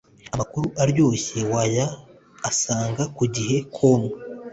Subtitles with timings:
[0.33, 4.01] Amakuru aryoshye wayaasanga kugihe com